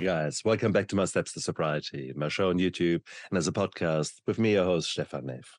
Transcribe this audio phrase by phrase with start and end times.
[0.00, 0.40] Hi, guys.
[0.46, 4.14] Welcome back to My Steps to Sobriety, my show on YouTube and as a podcast
[4.26, 5.58] with me, your host, Stefan Neff.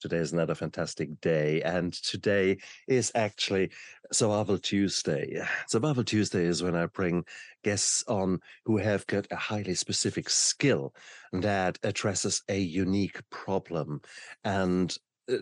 [0.00, 3.72] Today is another fantastic day, and today is actually
[4.12, 5.44] Survival Tuesday.
[5.66, 7.24] Survival Tuesday is when I bring
[7.64, 10.94] guests on who have got a highly specific skill
[11.32, 14.00] that addresses a unique problem.
[14.44, 14.96] And
[15.28, 15.38] uh,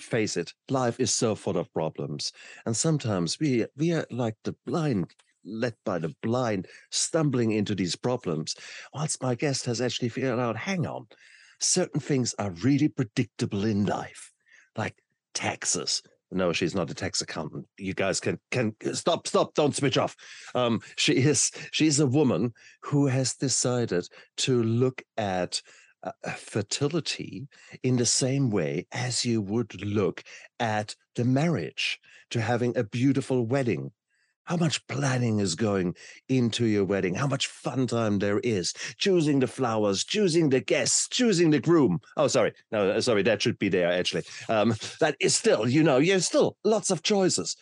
[0.00, 2.32] face it, life is so full of problems,
[2.66, 5.14] and sometimes we we are like the blind
[5.44, 8.54] led by the blind, stumbling into these problems,
[8.94, 11.06] whilst my guest has actually figured out hang on,
[11.60, 14.32] certain things are really predictable in life,
[14.76, 14.96] like
[15.34, 16.02] taxes.
[16.30, 17.66] No, she's not a tax accountant.
[17.76, 20.16] You guys can can stop, stop, don't switch off.
[20.54, 25.60] Um, she is she's a woman who has decided to look at
[26.02, 27.46] uh, fertility
[27.82, 30.22] in the same way as you would look
[30.58, 32.00] at the marriage
[32.30, 33.92] to having a beautiful wedding
[34.44, 35.94] how much planning is going
[36.28, 41.08] into your wedding, how much fun time there is, choosing the flowers, choosing the guests,
[41.08, 42.00] choosing the groom.
[42.16, 42.52] Oh, sorry.
[42.70, 44.24] No, uh, sorry, that should be there actually.
[44.48, 47.56] Um, that is still, you know, you're still lots of choices.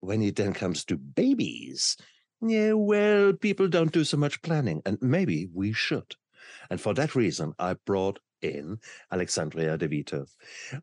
[0.00, 1.96] When it then comes to babies,
[2.40, 6.14] yeah, well, people don't do so much planning, and maybe we should.
[6.70, 8.78] And for that reason, I brought in
[9.10, 10.26] Alexandria DeVito.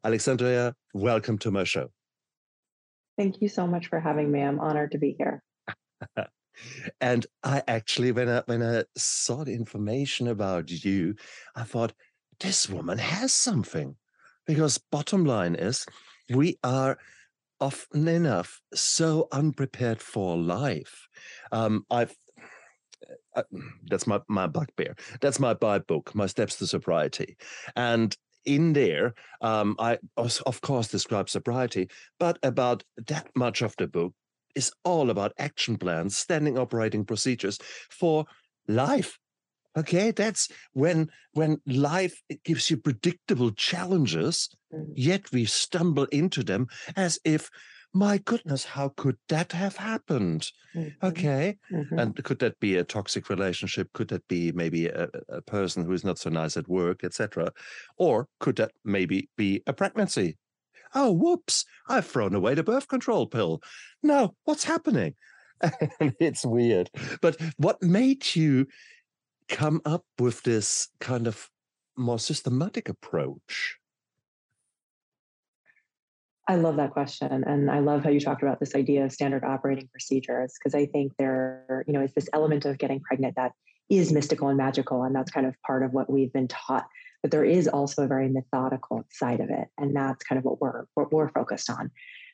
[0.03, 1.91] Alexandria, welcome to my show.
[3.17, 4.41] Thank you so much for having me.
[4.41, 5.41] I'm honored to be here.
[7.02, 11.16] and I actually, when I when I saw the information about you,
[11.55, 11.93] I thought
[12.39, 13.95] this woman has something,
[14.45, 15.86] because bottom line is,
[16.30, 16.97] we are
[17.61, 21.08] often enough so unprepared for life.
[21.52, 22.13] Um, I've
[23.36, 23.43] uh,
[23.89, 24.95] that's my my bugbear.
[25.21, 27.38] That's my Bible book, my steps to sobriety,
[27.75, 33.87] and in there, um, I of course describe sobriety, but about that much of the
[33.87, 34.13] book
[34.55, 37.59] is all about action plans, standing operating procedures
[37.89, 38.25] for
[38.67, 39.20] life.
[39.77, 44.86] Okay, that's when when life gives you predictable challenges, mm.
[44.95, 47.49] yet we stumble into them as if
[47.95, 50.52] my goodness, how could that have happened?
[50.76, 51.06] Mm-hmm.
[51.06, 51.58] Okay.
[51.72, 51.98] Mm-hmm.
[51.98, 53.88] And could that be a toxic relationship?
[53.94, 57.54] Could that be maybe a, a person who is not so nice at work, etc.?
[57.98, 60.38] Or could that maybe be a pregnancy?
[60.94, 63.61] Oh, whoops, I've thrown away the birth control pill.
[64.04, 65.16] No, what's happening?
[66.20, 66.89] it's weird.
[67.22, 68.67] But what made you
[69.48, 71.50] come up with this kind of
[71.95, 73.77] more systematic approach?
[76.48, 77.44] I love that question.
[77.44, 80.86] And I love how you talked about this idea of standard operating procedures, because I
[80.86, 83.54] think there, you know, is this element of getting pregnant that
[83.89, 85.04] is mystical and magical.
[85.04, 86.86] And that's kind of part of what we've been taught.
[87.22, 89.70] But there is also a very methodical side of it.
[89.80, 91.89] And that's kind of what we're what we're focused on.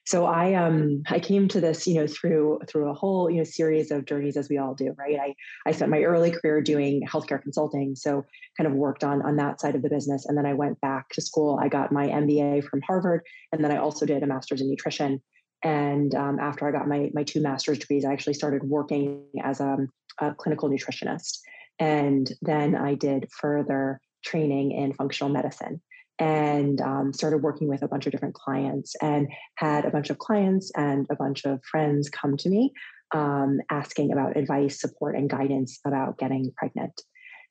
[0.06, 3.44] So I um I came to this, you know, through through a whole, you know,
[3.44, 5.18] series of journeys as we all do, right?
[5.20, 5.36] I
[5.68, 8.24] I spent my early career doing healthcare consulting, so
[8.58, 11.10] kind of worked on on that side of the business and then I went back
[11.10, 11.60] to school.
[11.62, 15.22] I got my MBA from Harvard and then I also did a master's in nutrition.
[15.64, 19.60] And um, after I got my my two master's degrees, I actually started working as
[19.60, 19.78] a,
[20.20, 21.38] a clinical nutritionist.
[21.78, 25.82] And then I did further training in functional medicine
[26.22, 30.20] and um, started working with a bunch of different clients and had a bunch of
[30.20, 32.72] clients and a bunch of friends come to me
[33.12, 37.02] um, asking about advice, support, and guidance about getting pregnant.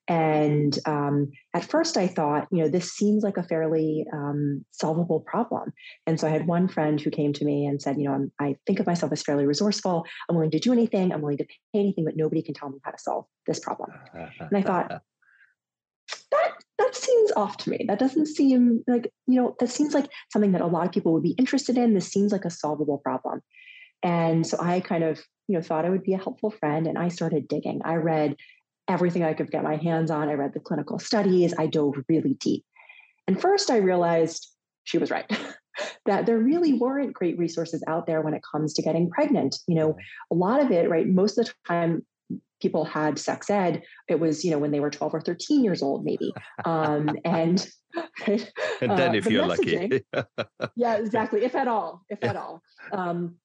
[0.07, 5.19] And um, at first, I thought, you know, this seems like a fairly um, solvable
[5.19, 5.73] problem.
[6.07, 8.31] And so I had one friend who came to me and said, you know, I'm,
[8.39, 10.05] i think of myself as fairly resourceful.
[10.29, 11.11] I'm willing to do anything.
[11.11, 13.91] I'm willing to pay anything, but nobody can tell me how to solve this problem.
[14.39, 15.01] and I thought,
[16.31, 17.85] that that seems off to me.
[17.87, 21.13] That doesn't seem like, you know, that seems like something that a lot of people
[21.13, 21.93] would be interested in.
[21.93, 23.41] This seems like a solvable problem.
[24.03, 26.97] And so I kind of, you know, thought I would be a helpful friend and
[26.97, 27.81] I started digging.
[27.85, 28.35] I read
[28.87, 30.29] everything I could get my hands on.
[30.29, 31.53] I read the clinical studies.
[31.57, 32.65] I dove really deep.
[33.27, 34.47] And first I realized
[34.83, 35.29] she was right.
[36.05, 39.57] that there really weren't great resources out there when it comes to getting pregnant.
[39.67, 39.97] You know,
[40.31, 41.07] a lot of it, right?
[41.07, 42.05] Most of the time,
[42.61, 45.81] people had sex ed, it was, you know, when they were 12 or 13 years
[45.81, 46.33] old, maybe.
[46.65, 47.67] Um, and
[48.27, 50.03] right, and then uh, if the you're lucky.
[50.75, 51.43] yeah, exactly.
[51.43, 52.29] If at all, if yeah.
[52.29, 52.61] at all.
[52.91, 53.35] Um,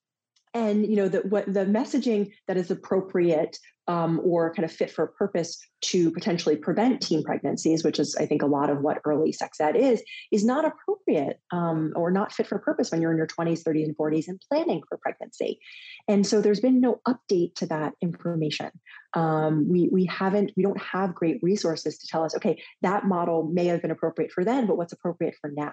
[0.54, 3.58] and you know the what the messaging that is appropriate
[3.88, 8.26] um, or kind of fit for purpose to potentially prevent teen pregnancies, which is I
[8.26, 10.02] think a lot of what early sex ed is,
[10.32, 13.84] is not appropriate um, or not fit for purpose when you're in your 20s, 30s,
[13.84, 15.60] and 40s and planning for pregnancy.
[16.08, 18.70] And so there's been no update to that information.
[19.16, 23.50] Um, we we haven't we don't have great resources to tell us okay that model
[23.52, 25.72] may have been appropriate for then but what's appropriate for now?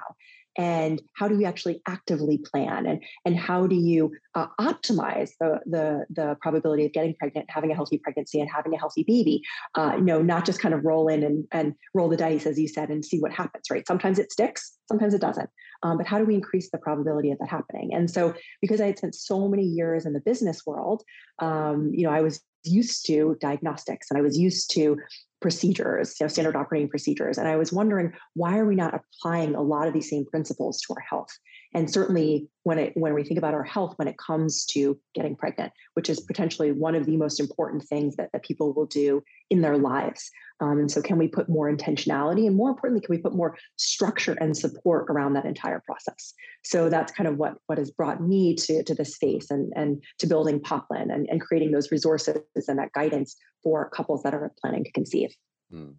[0.56, 2.86] And how do you actually actively plan?
[2.86, 7.72] And and how do you uh, optimize the, the the probability of getting pregnant having
[7.72, 9.42] a healthy pregnancy and having a healthy baby?
[9.76, 12.60] Uh, you know not just kind of roll in and, and roll the dice as
[12.60, 13.88] you said and see what happens right?
[13.88, 15.50] Sometimes it sticks sometimes it doesn't.
[15.82, 17.94] Um, but how do we increase the probability of that happening?
[17.94, 21.04] And so because i had spent so many years in the business world
[21.40, 24.98] um, you know i was used to diagnostics and I was used to
[25.42, 27.38] procedures, you know, standard operating procedures.
[27.38, 30.80] And I was wondering why are we not applying a lot of these same principles
[30.82, 31.30] to our health?
[31.74, 35.36] And certainly when it when we think about our health when it comes to getting
[35.36, 39.24] pregnant, which is potentially one of the most important things that, that people will do
[39.50, 40.30] in their lives.
[40.60, 43.58] Um, and so can we put more intentionality and more importantly, can we put more
[43.76, 46.34] structure and support around that entire process?
[46.64, 50.02] So that's kind of what what has brought me to, to this space and, and
[50.20, 52.38] to building Poplin and, and creating those resources
[52.68, 55.36] and that guidance for couples that are planning to conceive.
[55.74, 55.96] Mm.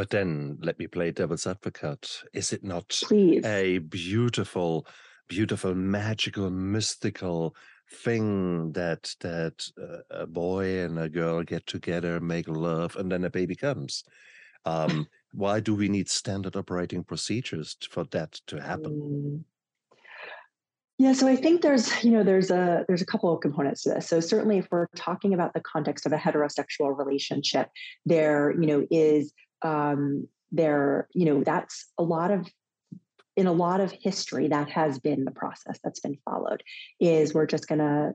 [0.00, 2.22] But then let me play devil's advocate.
[2.32, 3.44] Is it not Please.
[3.44, 4.86] a beautiful,
[5.28, 7.54] beautiful, magical, mystical
[7.92, 13.24] thing that that uh, a boy and a girl get together, make love, and then
[13.24, 14.04] a baby comes?
[14.64, 18.92] Um, why do we need standard operating procedures for that to happen?
[18.92, 19.44] Mm.
[20.96, 23.90] Yeah, so I think there's, you know, there's a there's a couple of components to
[23.90, 24.08] this.
[24.08, 27.68] So certainly if we're talking about the context of a heterosexual relationship,
[28.06, 32.48] there, you know, is um, there, you know, that's a lot of
[33.36, 36.62] in a lot of history that has been the process that's been followed
[36.98, 38.12] is we're just going to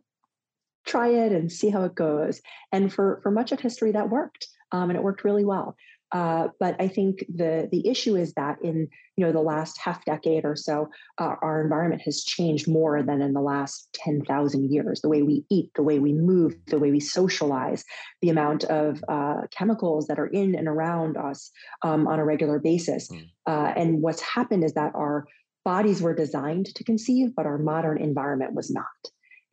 [0.86, 2.42] try it and see how it goes.
[2.72, 5.76] And for for much of history that worked um, and it worked really well
[6.12, 8.88] uh, but I think the the issue is that in
[9.18, 13.22] you know the last half decade or so, uh, our environment has changed more than
[13.22, 15.02] in the last ten thousand years.
[15.02, 17.84] The way we eat, the way we move, the way we socialize,
[18.22, 22.60] the amount of uh, chemicals that are in and around us um, on a regular
[22.60, 23.10] basis.
[23.10, 23.74] Mm.
[23.78, 25.26] and what's happened is that our
[25.64, 28.86] bodies were designed to conceive, but our modern environment was not.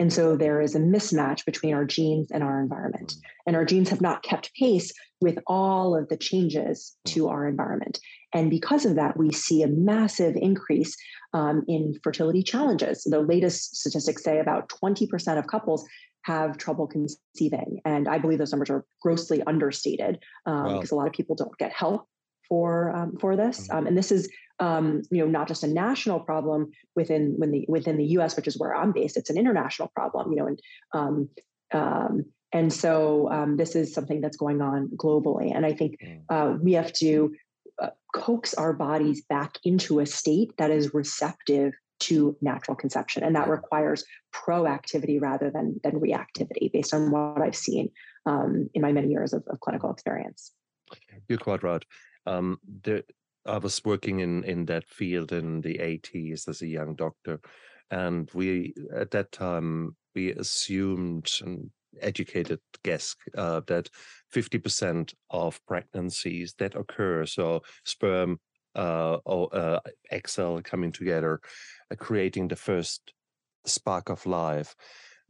[0.02, 3.14] And so there is a mismatch between our genes and our environment.
[3.46, 8.00] And our genes have not kept pace with all of the changes to our environment.
[8.34, 10.96] And because of that, we see a massive increase
[11.34, 13.04] um, in fertility challenges.
[13.04, 15.87] The latest statistics say about 20% of couples
[16.22, 17.78] have trouble conceiving.
[17.84, 20.75] And I believe those numbers are grossly understated um, wow.
[20.75, 22.08] because a lot of people don't get help
[22.48, 23.69] for um, for this.
[23.69, 23.75] Mm.
[23.75, 24.28] Um, and this is
[24.60, 28.46] um, you know, not just a national problem within when the within the U.S., which
[28.46, 29.16] is where I'm based.
[29.16, 30.60] It's an international problem, you know, and
[30.93, 31.28] um,
[31.72, 35.54] um, and so um, this is something that's going on globally.
[35.54, 36.20] And I think mm.
[36.28, 37.34] uh, we have to
[37.81, 43.37] uh, coax our bodies back into a state that is receptive to natural conception, and
[43.37, 47.90] that requires proactivity rather than than reactivity, based on what I've seen
[48.26, 50.52] um, in my many years of, of clinical experience.
[51.28, 51.84] You're quite right.
[52.26, 53.02] Um, there,
[53.47, 57.41] I was working in in that field in the 80s as a young doctor,
[57.91, 63.89] and we at that time we assumed and educated guess uh, that
[64.35, 68.41] 50% of pregnancies that occur, so sperm
[68.75, 69.81] uh, or uh,
[70.11, 71.41] egg cell coming together,
[71.91, 73.12] uh, creating the first
[73.67, 74.75] spark of life,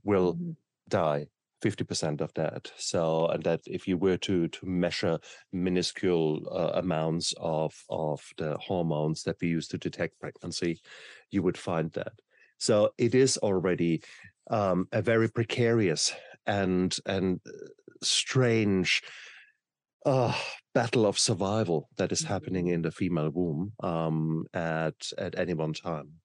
[0.05, 0.53] will mm-hmm.
[0.89, 1.27] die
[1.63, 2.71] 50% of that.
[2.77, 5.19] So, and that if you were to to measure
[5.53, 10.81] minuscule uh, amounts of of the hormones that we use to detect pregnancy,
[11.31, 12.13] you would find that.
[12.59, 14.03] So it is already
[14.51, 16.13] um, a very precarious
[16.47, 17.53] and and uh,
[18.03, 19.03] strange
[20.05, 20.35] uh,
[20.75, 22.75] battle of survival that is happening mm-hmm.
[22.75, 26.22] in the female womb um, at at any one time.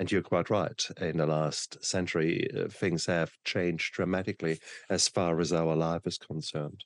[0.00, 0.82] And you're quite right.
[0.98, 6.16] In the last century, uh, things have changed dramatically as far as our life is
[6.16, 6.84] concerned.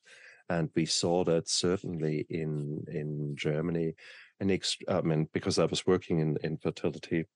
[0.49, 3.95] And we saw that certainly in in Germany.
[4.41, 4.51] And
[4.89, 7.27] I mean, because I was working in, in fertility,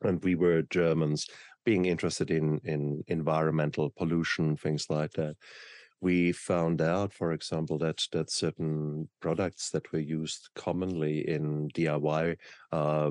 [0.00, 1.26] and we were Germans
[1.66, 5.36] being interested in in environmental pollution, things like that
[6.04, 12.36] we found out, for example, that that certain products that were used commonly in DIY
[12.72, 13.10] uh,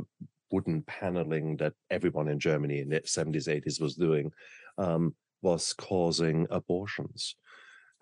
[0.53, 4.31] wooden paneling that everyone in Germany in the 70s, 80s was doing
[4.77, 7.35] um, was causing abortions.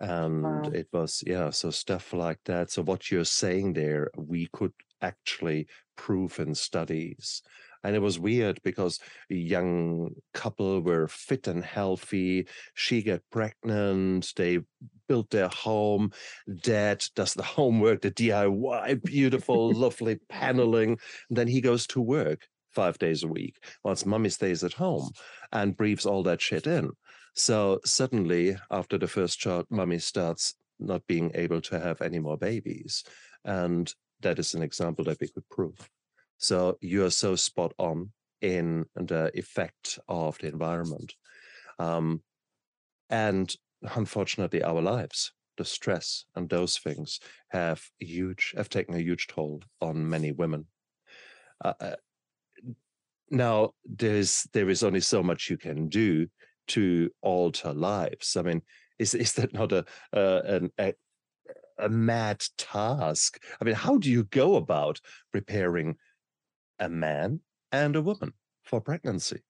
[0.00, 0.70] And wow.
[0.74, 2.70] it was, yeah, so stuff like that.
[2.70, 5.66] So, what you're saying there, we could actually
[5.96, 7.42] prove in studies.
[7.84, 12.46] And it was weird because a young couple were fit and healthy.
[12.74, 14.32] She got pregnant.
[14.36, 14.60] They
[15.08, 16.12] built their home.
[16.62, 20.98] Dad does the homework, the DIY, beautiful, lovely paneling.
[21.28, 25.10] And then he goes to work five days a week, whilst mummy stays at home
[25.52, 26.90] and breathes all that shit in.
[27.34, 32.36] So suddenly, after the first child, mummy starts not being able to have any more
[32.36, 33.04] babies.
[33.44, 35.88] And that is an example that we could prove.
[36.42, 41.14] So you are so spot on in the effect of the environment.
[41.78, 42.22] Um,
[43.08, 43.54] and
[43.94, 47.20] unfortunately, our lives, the stress and those things
[47.50, 50.66] have huge, have taken a huge toll on many women.
[51.64, 51.96] Uh, uh
[53.30, 56.26] now, there's there is only so much you can do
[56.68, 58.36] to alter lives.
[58.36, 58.62] I mean,
[58.98, 60.92] is is that not a an, a,
[61.78, 63.40] a mad task?
[63.60, 65.00] I mean, how do you go about
[65.32, 65.96] preparing
[66.82, 68.32] a man and a woman
[68.64, 69.40] for pregnancy?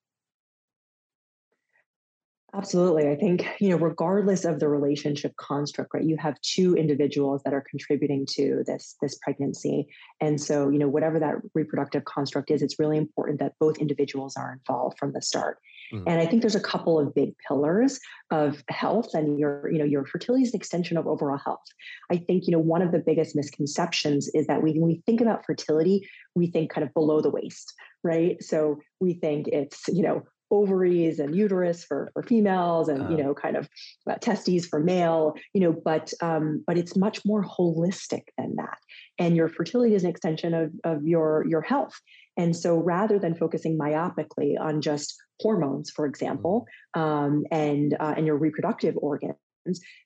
[2.55, 3.09] Absolutely.
[3.09, 7.55] I think, you know, regardless of the relationship construct, right, you have two individuals that
[7.55, 9.89] are contributing to this, this pregnancy.
[10.21, 14.37] And so, you know, whatever that reproductive construct is, it's really important that both individuals
[14.37, 15.61] are involved from the start.
[15.93, 16.05] Mm.
[16.07, 19.85] And I think there's a couple of big pillars of health and your, you know,
[19.85, 21.65] your fertility is an extension of overall health.
[22.11, 25.21] I think, you know, one of the biggest misconceptions is that we, when we think
[25.21, 27.73] about fertility, we think kind of below the waist,
[28.03, 28.43] right?
[28.43, 30.23] So we think it's, you know,
[30.53, 33.69] ovaries and uterus for, for females and uh, you know kind of
[34.09, 38.77] uh, testes for male you know but um, but it's much more holistic than that
[39.19, 41.95] and your fertility is an extension of, of your your health
[42.37, 47.01] and so rather than focusing myopically on just hormones for example mm.
[47.01, 49.37] um, and uh, and your reproductive organs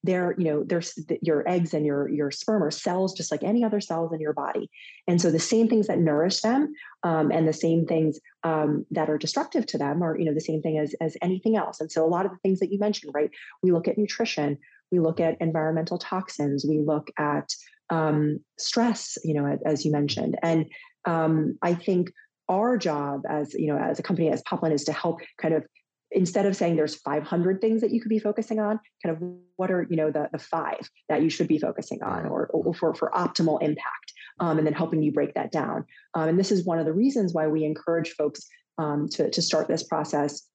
[0.03, 3.65] they're you know there's your eggs and your your sperm are cells just like any
[3.65, 4.71] other cells in your body.
[5.09, 9.11] And so the same things that nourish them um, and the same things um, that
[9.11, 11.81] are destructive to them are you know the same thing as as anything else.
[11.81, 13.31] And so a lot of the things that you mentioned right?
[13.63, 14.59] We look at nutrition
[14.93, 17.49] we look at environmental toxins we look at
[17.91, 20.37] um, stress you know as you mentioned.
[20.43, 20.67] And
[21.07, 22.11] um, i think
[22.49, 25.65] our job as you know as a company as Poplin is to help kind of
[26.13, 29.23] instead of saying there's 500 things that you could be focusing on kind of
[29.57, 32.73] what are you know the, the five that you should be focusing on or, or
[32.75, 35.85] for, for optimal impact um, and then helping you break that down.
[36.15, 38.47] Um, and this is one of the reasons why we encourage folks
[38.79, 40.47] um, to, to start this process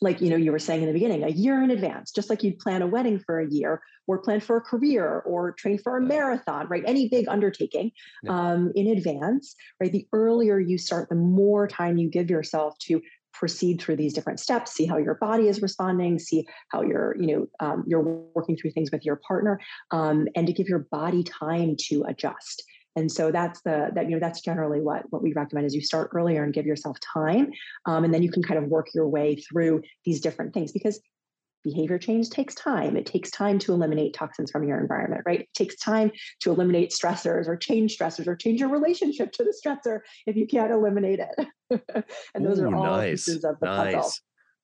[0.00, 2.42] like you know you were saying in the beginning a year in advance just like
[2.42, 5.96] you'd plan a wedding for a year or plan for a career or train for
[5.96, 6.82] a marathon right?
[6.86, 8.52] Any big undertaking yeah.
[8.52, 9.92] um, in advance right?
[9.92, 13.00] The earlier you start the more time you give yourself to
[13.32, 17.26] proceed through these different steps see how your body is responding see how you're you
[17.26, 18.02] know um, you're
[18.34, 22.64] working through things with your partner um, and to give your body time to adjust
[22.98, 25.80] and so that's the that you know that's generally what what we recommend is you
[25.80, 27.52] start earlier and give yourself time
[27.86, 31.00] um, and then you can kind of work your way through these different things because
[31.64, 32.96] behavior change takes time.
[32.96, 35.40] It takes time to eliminate toxins from your environment, right?
[35.40, 39.52] It takes time to eliminate stressors or change stressors or change your relationship to the
[39.52, 41.48] stressor if you can't eliminate it.
[42.34, 43.24] and those Ooh, are all nice.
[43.24, 43.94] pieces of the nice.
[43.94, 44.12] puzzle.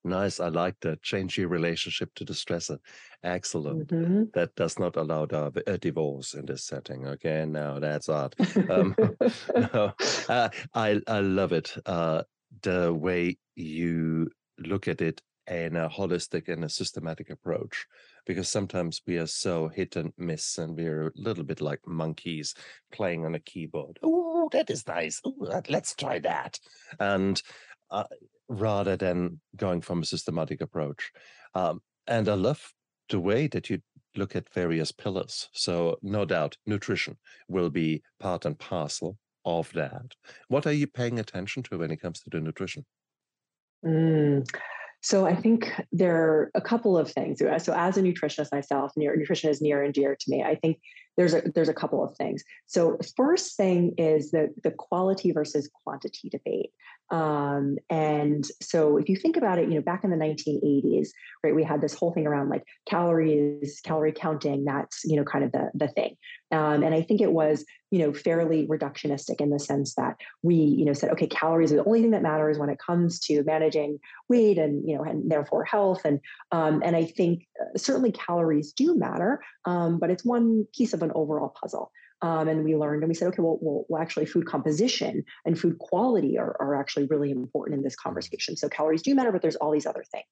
[0.05, 0.39] Nice.
[0.39, 1.03] I like that.
[1.03, 2.79] Change your relationship to the stressor.
[3.23, 3.89] Excellent.
[3.89, 4.25] Mm-hmm.
[4.35, 5.27] That does not allow
[5.67, 7.07] a divorce in this setting.
[7.07, 7.47] Okay.
[7.47, 8.35] Now that's art.
[8.69, 8.95] Um,
[9.57, 9.93] no,
[10.29, 11.75] uh, I, I love it.
[11.87, 12.23] Uh,
[12.63, 17.87] the way you look at it in a holistic and a systematic approach
[18.25, 22.55] because sometimes we are so hit and miss and we're a little bit like monkeys
[22.93, 26.59] playing on a keyboard oh that is nice Ooh, let's try that
[26.99, 27.43] and
[27.91, 28.05] uh,
[28.49, 31.11] rather than going from a systematic approach
[31.55, 32.73] um, and i love
[33.09, 33.81] the way that you
[34.17, 37.17] look at various pillars so no doubt nutrition
[37.49, 40.15] will be part and parcel of that
[40.49, 42.85] what are you paying attention to when it comes to the nutrition
[43.85, 44.47] mm.
[45.05, 47.39] So I think there are a couple of things.
[47.39, 50.43] So as a nutritionist myself, nutrition is near and dear to me.
[50.43, 50.81] I think
[51.17, 52.45] there's a there's a couple of things.
[52.67, 56.71] So first thing is the the quality versus quantity debate.
[57.11, 61.09] Um, and so if you think about it, you know, back in the 1980s,
[61.43, 64.65] right, we had this whole thing around like calories, calorie counting.
[64.65, 66.17] That's you know kind of the the thing.
[66.51, 70.57] Um, and I think it was you know fairly reductionistic in the sense that we
[70.57, 73.45] you know said okay calories are the only thing that matters when it comes to
[73.45, 76.19] managing weight and you know and therefore health and
[76.51, 81.13] um, and I think certainly calories do matter, um, but it's one piece of an
[81.15, 81.91] overall puzzle.
[82.23, 85.59] Um, and we learned and we said, okay, well, well, well, actually, food composition and
[85.59, 88.57] food quality are, are actually really important in this conversation.
[88.57, 90.25] So calories do matter, but there's all these other things.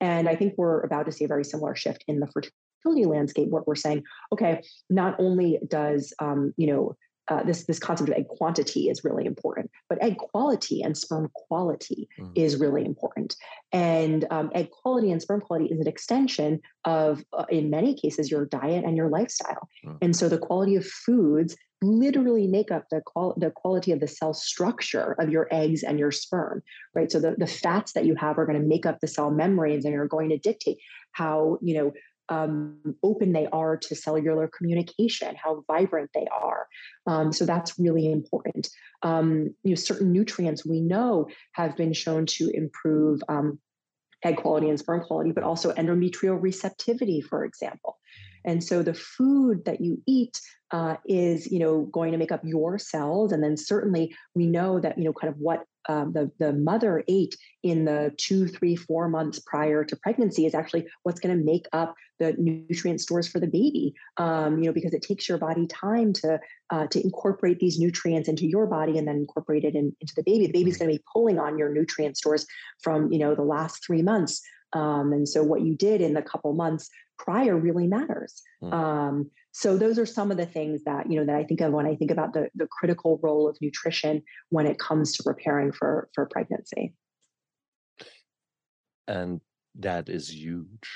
[0.00, 3.48] And I think we're about to see a very similar shift in the fertility landscape
[3.48, 6.96] where we're saying, okay, not only does um, you know
[7.28, 11.30] uh, this this concept of egg quantity is really important, but egg quality and sperm
[11.34, 12.30] quality mm.
[12.34, 13.36] is really important.
[13.72, 18.30] And um, egg quality and sperm quality is an extension of, uh, in many cases,
[18.30, 19.68] your diet and your lifestyle.
[19.86, 19.98] Mm.
[20.02, 24.08] And so the quality of foods literally make up the, qual- the quality of the
[24.08, 26.62] cell structure of your eggs and your sperm,
[26.94, 27.10] right?
[27.10, 29.84] So the, the fats that you have are going to make up the cell membranes
[29.84, 30.78] and are going to dictate
[31.12, 31.92] how, you know,
[32.32, 36.66] um, open they are to cellular communication, how vibrant they are.
[37.06, 38.70] Um, so that's really important.
[39.02, 43.58] Um, you know, certain nutrients we know have been shown to improve um,
[44.24, 47.98] egg quality and sperm quality, but also endometrial receptivity, for example.
[48.44, 50.40] And so the food that you eat
[50.72, 53.30] uh, is, you know, going to make up your cells.
[53.30, 57.02] And then certainly we know that, you know, kind of what um, the, the mother
[57.08, 61.44] ate in the two, three, four months prior to pregnancy is actually what's going to
[61.44, 63.94] make up the nutrient stores for the baby.
[64.16, 68.28] Um, you know, because it takes your body time to uh, to incorporate these nutrients
[68.28, 70.46] into your body and then incorporate it in, into the baby.
[70.46, 70.80] The baby's mm.
[70.80, 72.46] going to be pulling on your nutrient stores
[72.82, 74.40] from you know the last three months.
[74.72, 76.88] Um, and so what you did in the couple months
[77.18, 78.42] prior really matters.
[78.62, 79.26] Mm.
[79.52, 81.86] So those are some of the things that you know that I think of when
[81.86, 86.08] I think about the the critical role of nutrition when it comes to preparing for
[86.14, 86.94] for pregnancy.
[89.06, 89.40] And
[89.74, 90.88] that is huge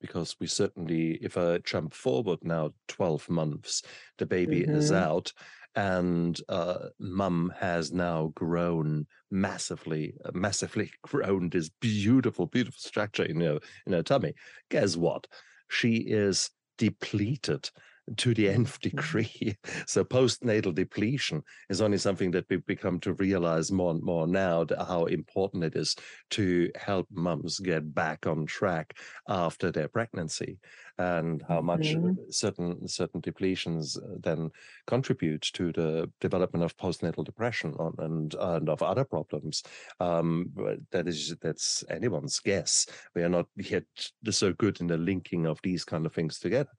[0.00, 3.82] because we certainly, if I jump forward now 12 months,
[4.18, 4.74] the baby mm-hmm.
[4.74, 5.32] is out
[5.74, 13.40] and uh, mum has now grown massively, uh, massively grown this beautiful, beautiful structure in
[13.40, 14.34] her, in her tummy.
[14.70, 15.26] Guess what?
[15.70, 17.70] She is depleted
[18.16, 18.96] to the nth mm-hmm.
[18.96, 19.56] degree.
[19.86, 24.66] So postnatal depletion is only something that we become to realize more and more now
[24.78, 25.96] how important it is
[26.30, 30.58] to help mums get back on track after their pregnancy
[30.98, 32.12] and how much mm-hmm.
[32.30, 34.50] certain certain depletions uh, then
[34.86, 39.62] contribute to the development of postnatal depression and and of other problems.
[40.00, 40.52] Um,
[40.90, 42.86] that is that's anyone's guess.
[43.14, 43.84] We are not yet
[44.30, 46.70] so good in the linking of these kind of things together.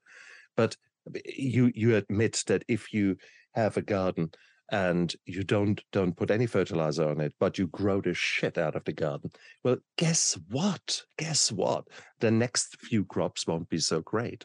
[0.56, 0.76] But
[1.24, 3.16] you you admit that if you
[3.54, 4.30] have a garden
[4.70, 8.74] and you don't don't put any fertilizer on it but you grow the shit out
[8.74, 9.30] of the garden
[9.62, 11.02] well guess what?
[11.18, 11.86] Guess what?
[12.20, 14.44] The next few crops won't be so great.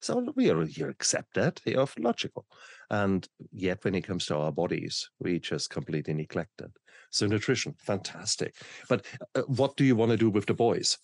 [0.00, 2.46] So we are you accept that you're logical.
[2.90, 6.70] And yet when it comes to our bodies we just completely neglect it.
[7.10, 8.54] So nutrition fantastic.
[8.88, 9.04] But
[9.34, 10.98] uh, what do you want to do with the boys?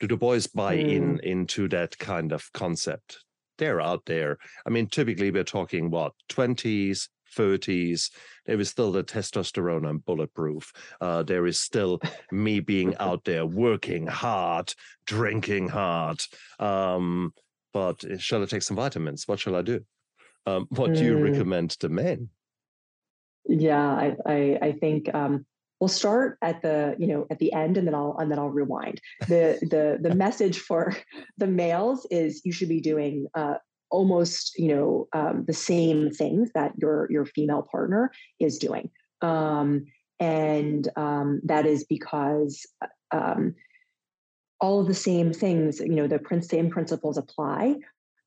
[0.00, 0.92] Do the boys buy mm.
[0.92, 3.24] in into that kind of concept
[3.58, 4.38] they're out there.
[4.66, 8.10] I mean, typically we're talking what, 20s, 30s,
[8.46, 10.72] there is still the testosterone and bulletproof.
[11.00, 12.00] Uh, there is still
[12.32, 14.72] me being out there working hard,
[15.06, 16.22] drinking hard.
[16.58, 17.34] Um,
[17.72, 19.28] but eh, shall I take some vitamins?
[19.28, 19.84] What shall I do?
[20.46, 21.30] Um, what do you mm.
[21.30, 22.30] recommend to men?
[23.46, 25.44] Yeah, I, I, I think um,
[25.80, 28.50] we'll start at the you know at the end and then i'll and then i'll
[28.50, 29.00] rewind.
[29.28, 30.94] The the the message for
[31.38, 33.54] the males is you should be doing uh,
[33.90, 38.90] almost you know um, the same things that your your female partner is doing.
[39.20, 39.86] Um,
[40.20, 42.66] and um, that is because
[43.12, 43.54] um,
[44.60, 47.76] all of the same things you know the same principles apply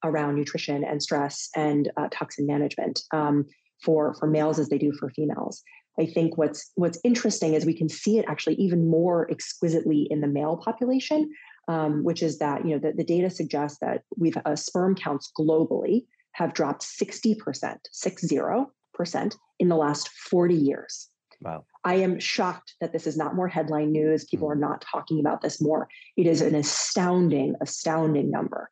[0.03, 3.45] around nutrition and stress and uh, toxin management um,
[3.83, 5.63] for for males as they do for females
[5.99, 10.21] I think what's what's interesting is we can see it actually even more exquisitely in
[10.21, 11.29] the male population,
[11.67, 15.31] um, which is that you know the, the data suggests that we've uh, sperm counts
[15.37, 21.09] globally have dropped 60%, six zero percent in the last 40 years.
[21.41, 21.65] Wow.
[21.83, 24.25] I am shocked that this is not more headline news.
[24.25, 24.51] People mm.
[24.51, 25.87] are not talking about this more.
[26.15, 28.69] It is an astounding, astounding number.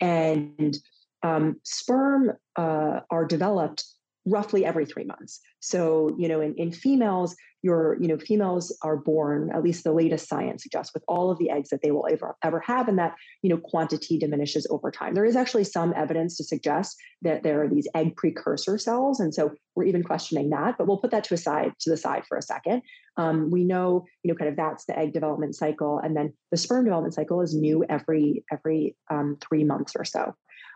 [0.00, 0.76] And
[1.22, 3.84] um, sperm uh, are developed
[4.28, 5.40] roughly every three months.
[5.60, 9.92] So, you know, in, in females, your, you know, females are born, at least the
[9.92, 12.98] latest science suggests, with all of the eggs that they will ever, ever have, and
[12.98, 15.14] that, you know, quantity diminishes over time.
[15.14, 19.18] There is actually some evidence to suggest that there are these egg precursor cells.
[19.18, 21.96] And so we're even questioning that, but we'll put that to a side to the
[21.96, 22.82] side for a second.
[23.16, 25.98] Um, we know, you know, kind of that's the egg development cycle.
[25.98, 30.34] And then the sperm development cycle is new every every um, three months or so.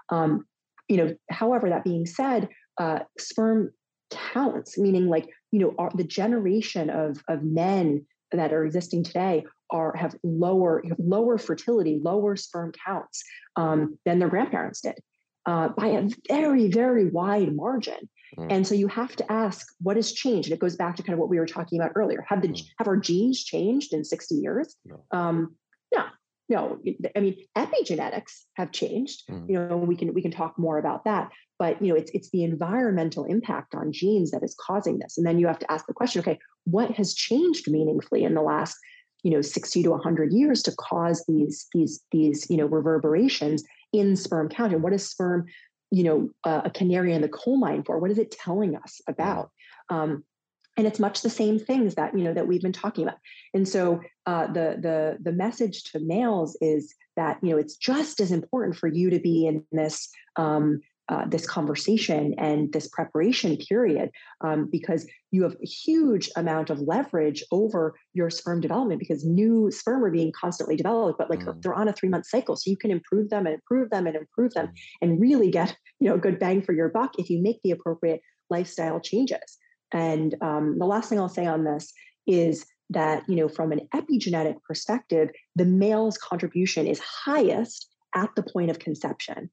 [0.09, 0.47] Um,
[0.89, 3.73] you know, however, that being said, uh, sperm
[4.11, 9.45] counts, meaning like you know are, the generation of of men that are existing today
[9.71, 13.23] are have lower have lower fertility, lower sperm counts
[13.57, 14.99] um, than their grandparents did
[15.47, 18.09] uh, by a very very wide margin.
[18.39, 18.47] Mm.
[18.51, 20.49] And so you have to ask what has changed.
[20.49, 22.25] And it goes back to kind of what we were talking about earlier.
[22.29, 22.63] Have the mm.
[22.79, 24.75] have our genes changed in 60 years?
[24.85, 25.05] No.
[25.11, 25.57] Um,
[25.95, 26.05] no,
[26.53, 26.79] no
[27.17, 29.49] i mean epigenetics have changed mm.
[29.49, 32.31] you know we can we can talk more about that but you know it's it's
[32.31, 35.87] the environmental impact on genes that is causing this and then you have to ask
[35.87, 38.77] the question okay what has changed meaningfully in the last
[39.23, 44.17] you know 60 to 100 years to cause these these these you know reverberations in
[44.17, 45.47] sperm count and what is sperm
[45.93, 47.99] you know a, a, canary in the coal mine for?
[47.99, 49.51] What is it telling us about?
[49.91, 50.25] Um,
[50.77, 53.19] and it's much the same things that you know that we've been talking about.
[53.55, 58.21] And so uh, the the the message to males is that you know it's just
[58.21, 63.57] as important for you to be in this um, uh, this conversation and this preparation
[63.57, 69.25] period um, because you have a huge amount of leverage over your sperm development because
[69.25, 71.61] new sperm are being constantly developed but like mm.
[71.61, 74.17] they're on a three month cycle so you can improve them and improve them and
[74.17, 74.73] improve them mm.
[75.03, 77.73] and really get you know a good bang for your buck if you make the
[77.73, 79.59] appropriate lifestyle changes
[79.93, 81.93] and um, the last thing i'll say on this
[82.27, 88.43] is that you know from an epigenetic perspective the male's contribution is highest at the
[88.43, 89.51] point of conception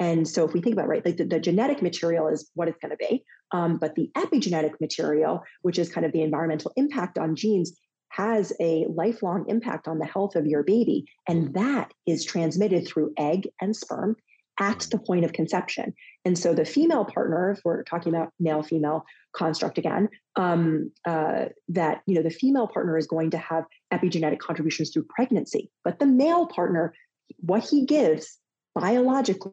[0.00, 2.78] and so if we think about right, like the, the genetic material is what it's
[2.78, 7.18] going to be, um, but the epigenetic material, which is kind of the environmental impact
[7.18, 7.72] on genes,
[8.08, 13.12] has a lifelong impact on the health of your baby, and that is transmitted through
[13.18, 14.16] egg and sperm
[14.58, 15.94] at the point of conception.
[16.24, 21.46] And so the female partner, if we're talking about male female construct again, um, uh,
[21.68, 25.98] that you know the female partner is going to have epigenetic contributions through pregnancy, but
[25.98, 26.94] the male partner,
[27.38, 28.38] what he gives
[28.74, 29.52] biologically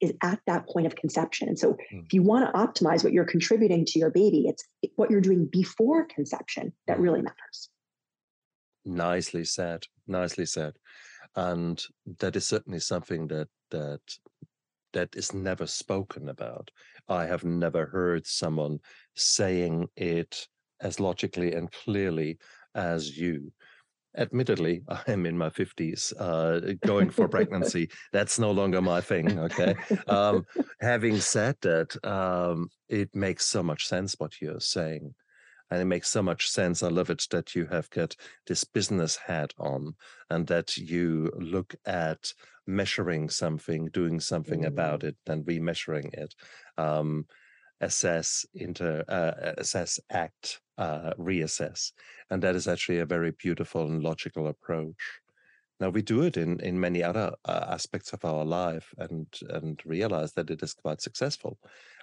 [0.00, 1.48] is at that point of conception.
[1.48, 2.04] And so mm.
[2.04, 4.64] if you want to optimize what you're contributing to your baby, it's
[4.96, 7.02] what you're doing before conception that hmm.
[7.02, 7.68] really matters.
[8.84, 9.84] Nicely said.
[10.06, 10.74] Nicely said.
[11.36, 11.82] And
[12.18, 14.00] that is certainly something that that
[14.92, 16.70] that is never spoken about.
[17.08, 18.78] I have never heard someone
[19.14, 20.46] saying it
[20.80, 22.38] as logically and clearly
[22.74, 23.52] as you
[24.16, 27.90] admittedly, I'm in my 50s, uh, going for pregnancy.
[28.12, 29.38] That's no longer my thing.
[29.38, 29.74] Okay.
[30.06, 30.44] Um,
[30.80, 35.14] having said that, um, it makes so much sense what you're saying.
[35.70, 36.82] And it makes so much sense.
[36.82, 38.16] I love it that you have got
[38.46, 39.94] this business hat on
[40.30, 42.32] and that you look at
[42.68, 44.66] measuring something, doing something mm.
[44.66, 46.34] about it, and remeasuring it.
[46.76, 47.26] Um,
[47.80, 51.92] assess, inter, uh, assess, act, uh, reassess,
[52.30, 55.02] and that is actually a very beautiful and logical approach.
[55.80, 59.80] Now we do it in in many other uh, aspects of our life, and and
[59.84, 61.58] realize that it is quite successful.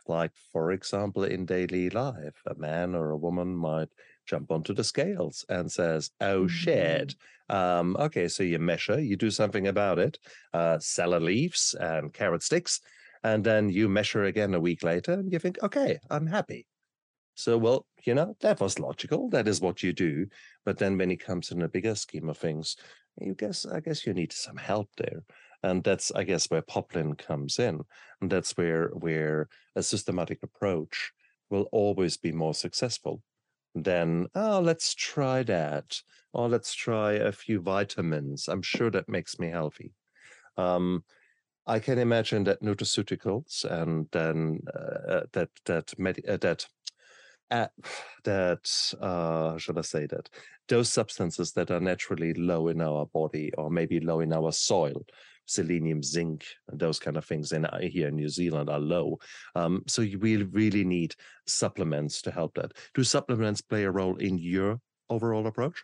[0.08, 3.90] Like for example, in daily life, a man or a woman might
[4.26, 7.16] jump onto the scales and says, "Oh shit."
[7.50, 10.18] Um, okay, so you measure, you do something about it,
[10.54, 12.82] uh, celery leaves and carrot sticks,
[13.24, 16.68] and then you measure again a week later and you think, okay, I'm happy.
[17.36, 19.30] So, well, you know, that was logical.
[19.30, 20.28] That is what you do.
[20.64, 22.76] But then when it comes in a bigger scheme of things,
[23.20, 25.24] you guess, I guess you need some help there.
[25.64, 27.82] And that's, I guess, where Poplin comes in.
[28.22, 31.12] And that's where, where a systematic approach
[31.50, 33.22] will always be more successful
[33.76, 36.02] than, oh, let's try that.
[36.34, 38.48] Or let's try a few vitamins.
[38.48, 39.94] I'm sure that makes me healthy.
[40.58, 41.04] Um,
[41.68, 46.66] I can imagine that nutraceuticals and then uh, uh that that med- uh, that
[47.52, 47.68] uh,
[48.24, 50.30] that uh, should I say that
[50.68, 55.06] those substances that are naturally low in our body or maybe low in our soil,
[55.46, 59.18] selenium, zinc, those kind of things in uh, here in New Zealand are low.
[59.56, 61.16] Um, so we really really need
[61.48, 62.72] supplements to help that.
[62.94, 64.80] Do supplements play a role in your
[65.10, 65.84] overall approach?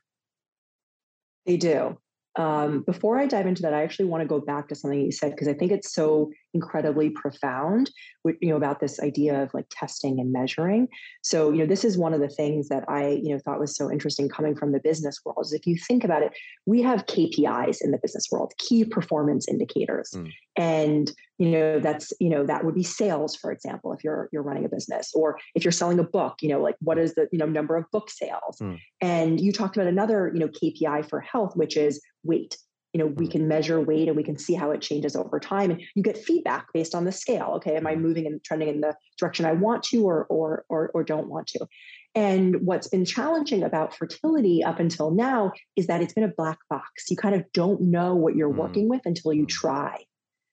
[1.45, 1.97] They do.
[2.38, 5.12] Um, before I dive into that, I actually want to go back to something you
[5.12, 7.92] said because I think it's so incredibly profound.
[8.26, 10.88] You know about this idea of like testing and measuring.
[11.24, 13.76] So you know this is one of the things that I you know thought was
[13.76, 15.46] so interesting coming from the business world.
[15.46, 16.34] Is if you think about it,
[16.66, 20.32] we have KPIs in the business world, key performance indicators, mm.
[20.56, 24.44] and you know that's you know that would be sales, for example, if you're you're
[24.44, 27.28] running a business, or if you're selling a book, you know like what is the
[27.32, 28.58] you know number of book sales?
[28.60, 28.80] Mm.
[29.02, 32.58] And you talked about another you know KPI for health, which is weight
[32.93, 33.32] you know we mm.
[33.32, 36.17] can measure weight and we can see how it changes over time and you get
[36.17, 38.01] feedback based on the scale okay am i mm.
[38.01, 41.47] moving and trending in the direction i want to or or or, or don't want
[41.47, 41.65] to
[42.13, 46.60] and what's been challenging about fertility up until now is that it's been a black
[46.69, 48.58] box you kind of don't know what you're mm.
[48.58, 49.97] working with until you try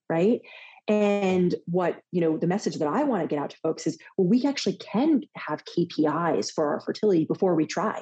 [0.08, 0.40] right
[0.86, 3.98] and what you know the message that i want to get out to folks is
[4.16, 8.00] well we actually can have kpis for our fertility before we try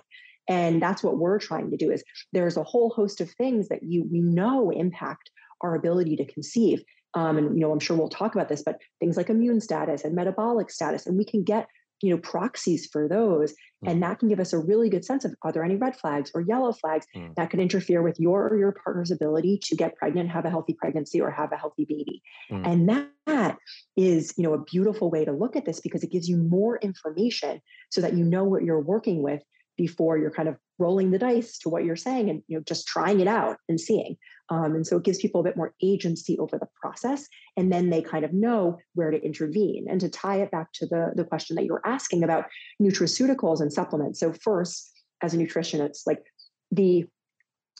[0.49, 3.83] and that's what we're trying to do is there's a whole host of things that
[3.83, 5.31] you we know impact
[5.61, 6.83] our ability to conceive
[7.15, 10.05] um, and you know i'm sure we'll talk about this but things like immune status
[10.05, 11.69] and metabolic status and we can get
[12.03, 13.91] you know proxies for those mm.
[13.91, 16.31] and that can give us a really good sense of are there any red flags
[16.35, 17.35] or yellow flags mm.
[17.37, 20.75] that could interfere with your or your partner's ability to get pregnant have a healthy
[20.75, 22.67] pregnancy or have a healthy baby mm.
[22.67, 23.57] and that, that
[23.97, 26.79] is you know a beautiful way to look at this because it gives you more
[26.79, 29.43] information so that you know what you're working with
[29.77, 32.87] before you're kind of rolling the dice to what you're saying and you know just
[32.87, 34.17] trying it out and seeing.
[34.49, 37.91] Um, and so it gives people a bit more agency over the process and then
[37.91, 39.87] they kind of know where to intervene.
[39.89, 42.45] And to tie it back to the, the question that you were asking about
[42.81, 44.21] nutraceuticals and supplements.
[44.21, 46.23] So first as a nutritionist like
[46.71, 47.07] the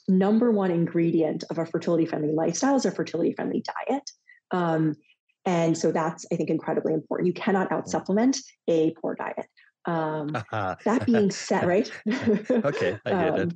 [0.09, 4.11] number one ingredient of a fertility friendly lifestyle is a fertility friendly diet.
[4.51, 4.95] Um,
[5.45, 7.29] and so that's i think incredibly important.
[7.29, 8.37] You cannot out supplement
[8.69, 9.47] a poor diet
[9.87, 10.29] um,
[10.85, 11.91] that being said, right?
[12.51, 13.55] okay, I get um, it.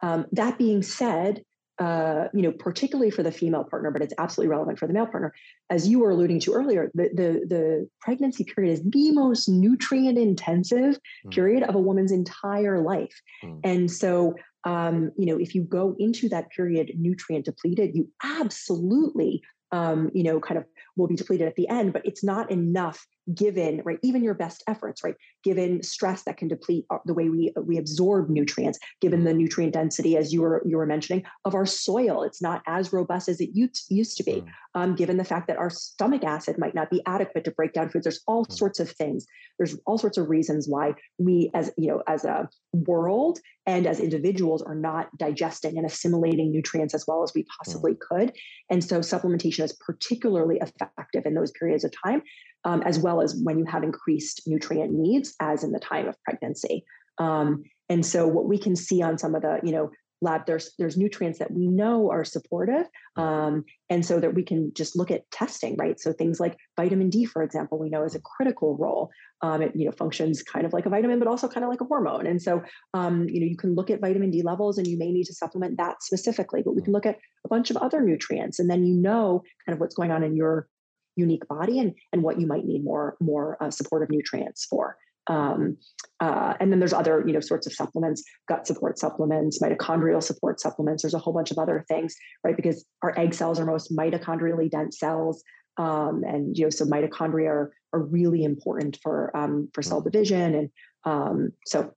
[0.00, 1.42] Um, that being said,
[1.78, 5.06] uh, you know, particularly for the female partner, but it's absolutely relevant for the male
[5.06, 5.32] partner.
[5.70, 10.18] As you were alluding to earlier, the the, the pregnancy period is the most nutrient
[10.18, 11.30] intensive mm.
[11.32, 13.58] period of a woman's entire life, mm.
[13.64, 19.42] and so um, you know, if you go into that period nutrient depleted, you absolutely
[19.72, 23.06] um, you know, kind of will be depleted at the end, but it's not enough
[23.34, 27.52] given right even your best efforts right given stress that can deplete the way we
[27.62, 31.64] we absorb nutrients given the nutrient density as you were you were mentioning of our
[31.64, 34.46] soil it's not as robust as it used, to be mm.
[34.74, 37.88] um, given the fact that our stomach acid might not be adequate to break down
[37.88, 38.52] foods there's all mm.
[38.52, 39.24] sorts of things
[39.56, 44.00] there's all sorts of reasons why we as you know as a world and as
[44.00, 48.00] individuals are not digesting and assimilating nutrients as well as we possibly mm.
[48.00, 48.32] could
[48.68, 52.20] and so supplementation is particularly effective in those periods of time
[52.64, 56.16] um, as well as when you have increased nutrient needs, as in the time of
[56.22, 56.84] pregnancy.
[57.18, 59.90] Um, and so, what we can see on some of the, you know,
[60.22, 64.72] lab, there's there's nutrients that we know are supportive, um, and so that we can
[64.74, 66.00] just look at testing, right?
[66.00, 69.10] So things like vitamin D, for example, we know is a critical role.
[69.42, 71.80] Um, it you know functions kind of like a vitamin, but also kind of like
[71.80, 72.26] a hormone.
[72.26, 72.62] And so,
[72.94, 75.34] um, you know, you can look at vitamin D levels, and you may need to
[75.34, 76.62] supplement that specifically.
[76.62, 79.74] But we can look at a bunch of other nutrients, and then you know kind
[79.74, 80.68] of what's going on in your
[81.16, 84.96] unique body and and what you might need more more uh, supportive nutrients for.
[85.28, 85.76] Um,
[86.18, 90.60] uh, and then there's other you know sorts of supplements gut support supplements mitochondrial support
[90.60, 91.02] supplements.
[91.02, 92.56] There's a whole bunch of other things right?
[92.56, 95.42] Because our egg cells are most mitochondrially dense cells.
[95.78, 100.54] Um, and you know so mitochondria are, are really important for um, for cell division
[100.54, 100.70] and
[101.04, 101.94] um, so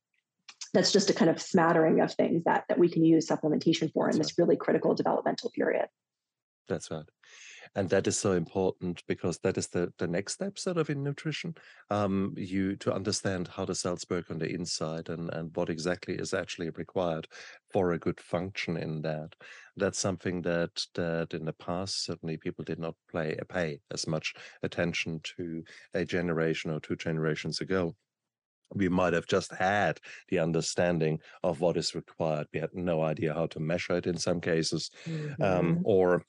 [0.74, 4.10] that's just a kind of smattering of things that that we can use supplementation for
[4.10, 5.88] in this really critical developmental period.
[6.70, 7.06] That's right
[7.76, 11.04] and that is so important because that is the the next step sort of in
[11.04, 11.54] nutrition
[11.90, 16.16] um, you to understand how the cells work on the inside and and what exactly
[16.16, 17.28] is actually required
[17.72, 19.36] for a good function in that
[19.78, 24.34] that's something that that in the past certainly people did not play pay as much
[24.64, 27.96] attention to a generation or two generations ago
[28.74, 32.48] we might have just had the understanding of what is required.
[32.52, 35.44] We had no idea how to measure it in some cases, um, mm-hmm.
[35.44, 36.26] um, or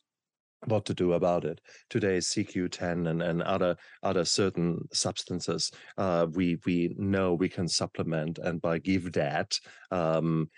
[0.64, 1.60] what to do about it.
[1.90, 8.38] Today, CoQ10 and, and other other certain substances, uh, we we know we can supplement,
[8.38, 9.58] and by give that,
[9.90, 10.48] um,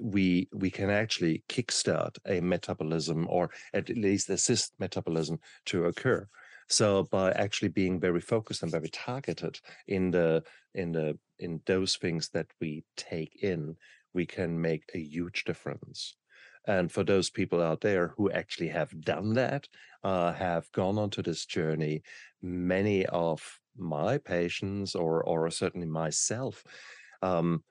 [0.00, 6.26] we we can actually kickstart a metabolism, or at least assist metabolism to occur.
[6.68, 10.44] So by actually being very focused and very targeted in the
[10.74, 13.76] in the in those things that we take in,
[14.12, 16.14] we can make a huge difference.
[16.66, 19.68] And for those people out there who actually have done that,
[20.04, 22.02] uh, have gone onto this journey,
[22.42, 26.64] many of my patients, or or certainly myself,
[27.22, 27.62] um,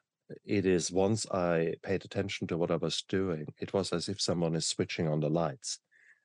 [0.45, 4.21] it is once I paid attention to what I was doing, it was as if
[4.21, 5.80] someone is switching on the lights.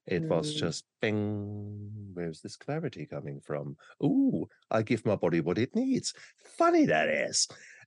[0.07, 0.29] It mm.
[0.29, 3.77] was just bing, where's this clarity coming from?
[4.03, 6.13] Ooh, I give my body what it needs.
[6.59, 7.47] Funny that is.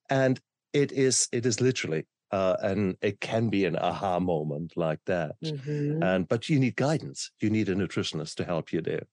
[0.10, 0.40] And
[0.72, 5.36] it is it is literally uh, and it can be an aha moment like that.
[5.44, 6.04] Mm-hmm.
[6.04, 7.32] And but you need guidance.
[7.40, 9.04] You need a nutritionist to help you there.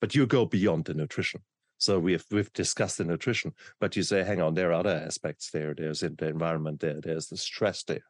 [0.00, 1.42] But you go beyond the nutrition.
[1.78, 5.50] So we've we've discussed the nutrition, but you say, hang on, there are other aspects
[5.50, 5.74] there.
[5.74, 7.00] There's the environment there.
[7.00, 8.04] There's the stress there.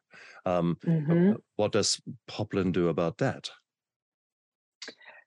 [0.45, 1.33] Um, mm-hmm.
[1.55, 3.49] What does Poplin do about that?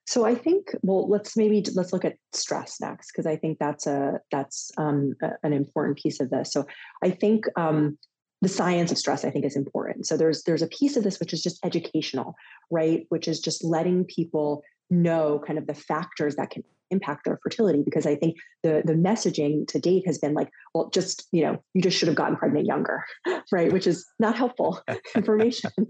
[0.05, 3.85] So I think, well, let's maybe let's look at stress next because I think that's
[3.85, 6.53] a that's um, a, an important piece of this.
[6.53, 6.65] So
[7.03, 7.97] I think um,
[8.41, 10.07] the science of stress i think is important.
[10.07, 12.35] So there's there's a piece of this which is just educational
[12.69, 13.05] right?
[13.09, 17.81] Which is just letting people know kind of the factors that can impact their fertility
[17.83, 21.61] because i think the the messaging to date has been like well just you know
[21.73, 23.03] you just should have gotten pregnant younger
[23.51, 23.71] right?
[23.71, 24.81] Which is not helpful
[25.15, 25.71] information.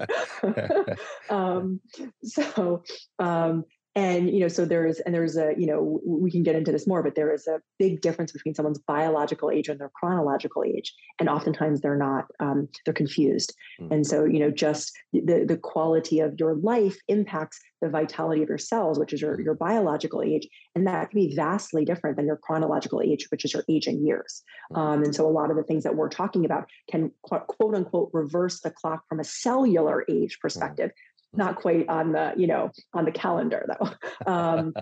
[1.29, 1.81] Um,
[2.23, 2.83] so
[3.19, 3.65] um,
[3.97, 6.71] and you know so there is and there's a you know we can get into
[6.71, 10.63] this more but there is a big difference between someone's biological age and their chronological
[10.63, 13.91] age and oftentimes they're not um, they're confused mm.
[13.91, 18.49] and so you know just the the quality of your life impacts the vitality of
[18.49, 22.27] your cells which is your, your biological age and that can be vastly different than
[22.27, 24.77] your chronological age which is your age in years mm.
[24.77, 28.11] um, and so a lot of the things that we're talking about can quote unquote
[28.13, 30.41] reverse the clock from a cellular age mm.
[30.41, 30.91] perspective
[31.37, 33.89] not quite on the you know on the calendar though.
[34.31, 34.73] Um,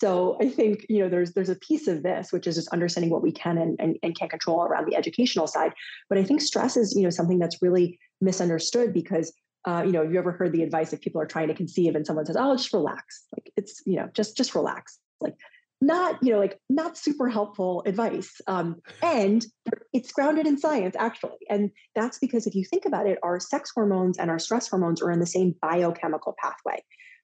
[0.00, 3.10] so i think you know there's there's a piece of this which is just understanding
[3.10, 5.72] what we can and, and, and can't control around the educational side.
[6.08, 9.32] But i think stress is you know something that's really misunderstood because
[9.64, 11.94] uh, you know have you ever heard the advice if people are trying to conceive
[11.94, 13.24] and someone says oh just relax.
[13.32, 14.98] Like it's you know just just relax.
[15.20, 15.34] Like
[15.80, 19.46] not you know like not super helpful advice um, and
[19.92, 23.70] it's grounded in science actually and that's because if you think about it our sex
[23.74, 26.82] hormones and our stress hormones are in the same biochemical pathway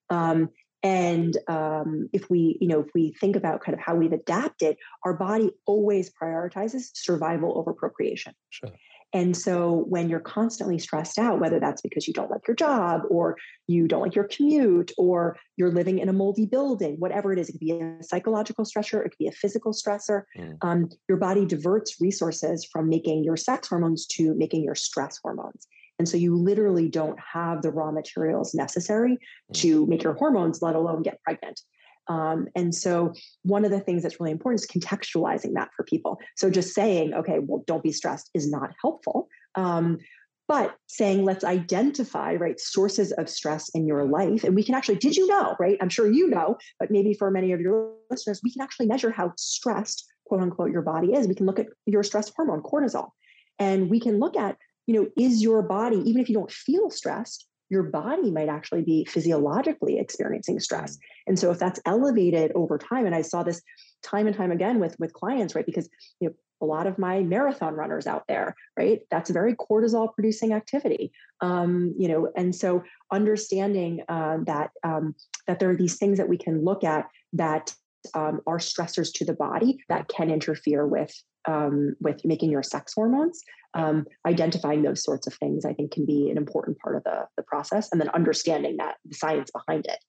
[0.09, 0.49] um,
[0.83, 4.77] and um, if we you know if we think about kind of how we've adapted
[5.03, 8.71] our body always prioritizes survival over procreation sure.
[9.15, 13.03] And so when you're constantly stressed out, whether that's because you don't like your job
[13.09, 17.39] or you don't like your commute or you're living in a moldy building, whatever it
[17.39, 20.23] is, it could be a psychological stressor, it could be a physical stressor.
[20.37, 20.57] Mm.
[20.61, 25.65] Um, your body diverts resources from making your sex hormones to making your stress hormones.
[25.97, 29.61] And so you literally don't have the raw materials necessary mm.
[29.61, 31.61] to make your hormones, let alone get pregnant.
[32.07, 33.13] Um, and so,
[33.43, 36.19] one of the things that's really important is contextualizing that for people.
[36.35, 39.27] So, just saying, okay, well, don't be stressed is not helpful.
[39.55, 39.99] Um,
[40.47, 44.43] but saying, let's identify, right, sources of stress in your life.
[44.43, 45.77] And we can actually, did you know, right?
[45.81, 49.09] I'm sure you know, but maybe for many of your listeners, we can actually measure
[49.09, 51.27] how stressed, quote unquote, your body is.
[51.27, 53.09] We can look at your stress hormone, cortisol.
[53.57, 56.91] And we can look at, you know, is your body, even if you don't feel
[56.91, 60.97] stressed, your body might actually be physiologically experiencing stress.
[60.97, 60.99] Mm.
[61.27, 63.61] And so if that's elevated over time, and I saw this
[64.03, 65.65] time and time again with with clients, right?
[65.65, 69.01] Because you know, a lot of my marathon runners out there, right?
[69.11, 71.11] That's very cortisol producing activity.
[71.41, 75.15] Um, you know, and so understanding um, that um,
[75.47, 77.73] that there are these things that we can look at that
[78.13, 81.11] um, are stressors to the body that can interfere with
[81.47, 83.41] um, with making your sex hormones
[83.73, 87.25] um, identifying those sorts of things i think can be an important part of the,
[87.37, 89.99] the process and then understanding that the science behind it.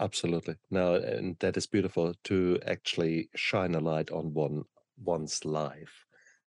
[0.00, 0.54] Absolutely.
[0.70, 4.64] No and that is beautiful to actually shine a light on one
[5.02, 6.04] one's life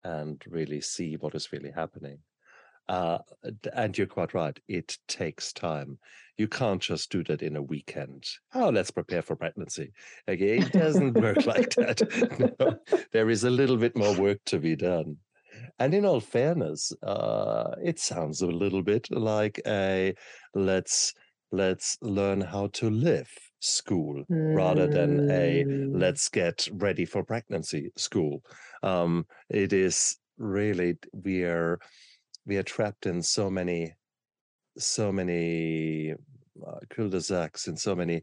[0.04, 2.20] and really see what is really happening
[2.90, 3.20] uh,
[3.74, 4.58] and you're quite right.
[4.68, 6.00] It takes time.
[6.38, 8.26] You can't just do that in a weekend.
[8.56, 9.92] Oh, let's prepare for pregnancy.
[10.28, 12.02] Okay, it doesn't work like that.
[12.60, 12.78] No,
[13.12, 15.18] there is a little bit more work to be done.
[15.80, 20.16] And in all fairness, uh, it sounds a little bit like a
[20.56, 21.14] let's
[21.52, 24.56] let's learn how to live school mm.
[24.56, 25.96] rather than a hmm.
[25.96, 28.44] let's get ready for pregnancy school.
[28.82, 31.80] Um, it is really we are
[32.46, 33.94] we are trapped in so many
[34.78, 36.14] so many
[36.66, 38.22] uh, cul-de-sacs and so many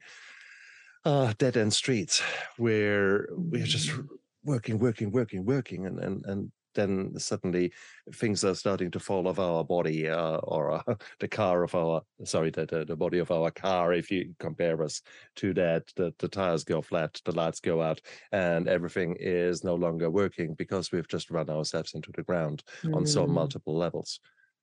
[1.04, 2.22] uh, dead-end streets
[2.56, 4.06] where we're just mm.
[4.44, 7.72] working working working working and and, and then suddenly
[8.14, 12.02] things are starting to fall off our body uh, or uh, the car of our
[12.24, 15.02] sorry the, the, the body of our car if you compare us
[15.36, 18.00] to that the, the tires go flat the lights go out
[18.32, 22.94] and everything is no longer working because we've just run ourselves into the ground mm.
[22.94, 24.20] on so multiple levels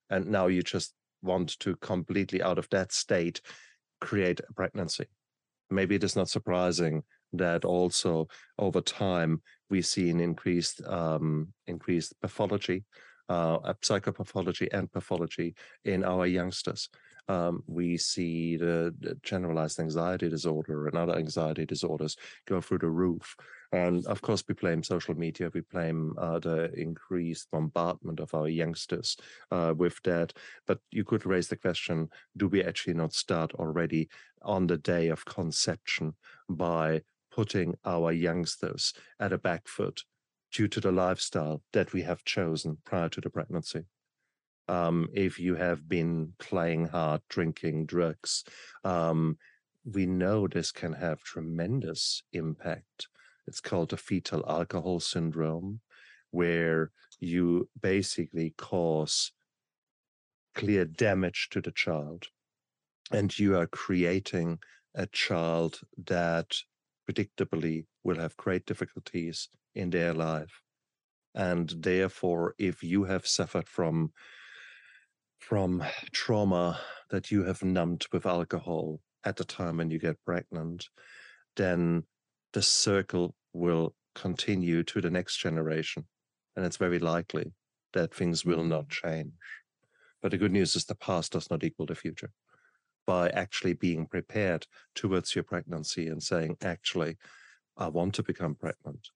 [0.10, 3.42] and now you just want to completely out of that state
[4.00, 5.06] create a pregnancy
[5.70, 12.14] maybe it is not surprising that also over time we see an increased um, increased
[12.22, 12.86] pathology,
[13.30, 16.90] uh, psychopathology and pathology in our youngsters.
[17.30, 22.16] Um, we see the, generalized anxiety disorder and other anxiety disorders
[22.48, 23.36] go through the roof.
[23.74, 28.48] And of course, we blame social media, we blame uh, the increased bombardment of our
[28.48, 29.18] youngsters
[29.52, 30.32] uh, with that.
[30.68, 34.08] But you could raise the question do we actually not start already
[34.42, 36.14] on the day of conception
[36.48, 37.02] by
[37.38, 40.02] putting our youngsters at a back foot
[40.52, 43.86] due to the lifestyle that we have chosen prior to the pregnancy.
[44.68, 48.44] Um, if you have been playing hard, drinking drugs,
[48.84, 49.38] um,
[49.86, 53.08] we know this can have tremendous impact.
[53.46, 55.82] It's called the fetal alcohol syndrome,
[56.32, 59.32] where you basically cause
[60.56, 62.26] clear damage to the child
[63.12, 64.58] and you are creating
[64.96, 66.58] a child that
[67.10, 70.62] predictably will have great difficulties in their life.
[71.34, 74.12] And therefore, if you have suffered from
[75.40, 76.80] from trauma
[77.12, 80.88] that you have numbed with alcohol, at the time when you get pregnant,
[81.56, 82.04] then
[82.54, 86.06] the circle will continue to the next generation.
[86.56, 87.54] And it's very likely
[87.94, 88.90] that things will not mm.
[88.90, 89.34] change.
[90.22, 92.32] But the good news is the past does not equal the future.
[93.08, 97.18] By actually being prepared towards your pregnancy and saying, actually,
[97.78, 99.08] I want to become pregnant.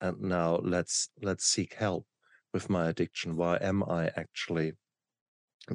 [0.00, 2.04] And now let's let's seek help
[2.52, 3.36] with my addiction.
[3.36, 4.72] Why am I actually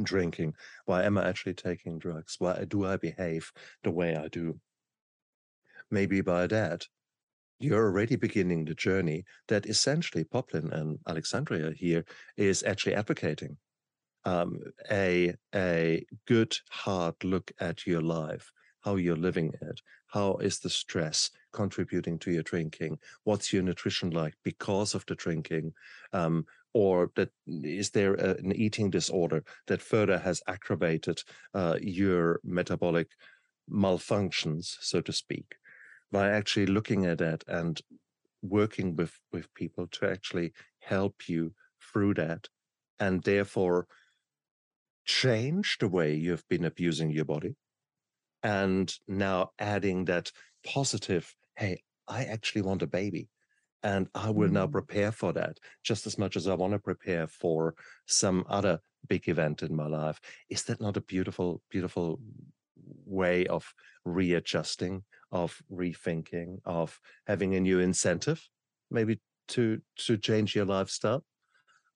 [0.01, 0.55] drinking?
[0.85, 2.35] Why am I actually taking drugs?
[2.39, 3.51] Why do I behave
[3.83, 4.59] the way I do?
[5.91, 6.87] Maybe by that,
[7.59, 12.03] you're already beginning the journey that essentially Poplin and Alexandria here
[12.35, 13.57] is actually advocating.
[14.25, 14.59] Um,
[14.89, 18.51] a a good hard look at your life,
[18.81, 24.11] how you're living it, how is the stress contributing to your drinking, what's your nutrition
[24.11, 25.73] like because of the drinking,
[26.13, 31.21] um, or that is there a, an eating disorder that further has aggravated
[31.53, 33.09] uh, your metabolic
[33.69, 35.55] malfunctions, so to speak,
[36.11, 37.81] by actually looking at that and
[38.41, 42.47] working with with people to actually help you through that,
[42.99, 43.87] and therefore
[45.05, 47.55] change the way you've been abusing your body,
[48.41, 50.31] and now adding that
[50.65, 53.29] positive, hey, I actually want a baby
[53.83, 54.53] and I will mm.
[54.53, 57.75] now prepare for that just as much as I want to prepare for
[58.07, 60.19] some other big event in my life.
[60.49, 62.19] Is that not a beautiful, beautiful
[63.05, 63.73] way of
[64.05, 68.41] readjusting, of rethinking, of having a new incentive,
[68.89, 71.23] maybe to to change your lifestyle?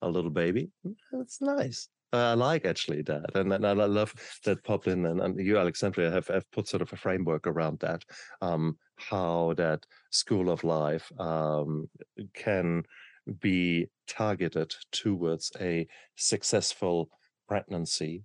[0.02, 0.70] A little baby,
[1.12, 1.90] that's nice.
[2.14, 4.14] I like actually that, and, and I love
[4.46, 8.04] that Poplin and, and you, Alexandria, have, have put sort of a framework around that.
[8.42, 11.90] Um, how that school of life um,
[12.34, 12.84] can
[13.40, 17.10] be targeted towards a successful
[17.48, 18.24] pregnancy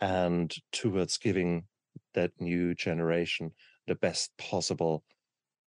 [0.00, 1.64] and towards giving
[2.14, 3.50] that new generation
[3.86, 5.04] the best possible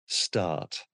[0.06, 0.84] start.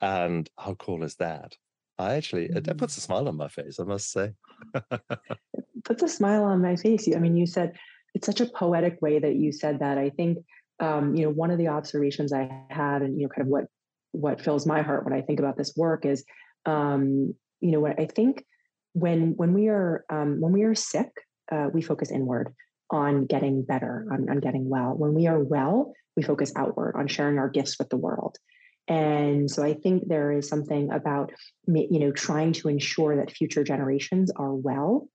[0.00, 1.56] And how cool is that?
[1.98, 2.60] I actually, mm-hmm.
[2.60, 4.32] that puts a smile on my face, I must say.
[5.84, 7.08] puts a smile on my face.
[7.14, 7.72] I mean, you said
[8.14, 9.98] it's such a poetic way that you said that.
[9.98, 10.38] I think,
[10.80, 13.64] um, you know, one of the observations I had, and you know, kind of what
[14.12, 16.24] what fills my heart when I think about this work is,
[16.66, 18.44] um, you know, what I think
[18.92, 21.10] when when we are um, when we are sick,
[21.50, 22.54] uh, we focus inward
[22.90, 24.94] on getting better, on, on getting well.
[24.94, 28.36] When we are well, we focus outward on sharing our gifts with the world.
[28.88, 31.32] And so I think there is something about
[31.66, 35.08] you know trying to ensure that future generations are well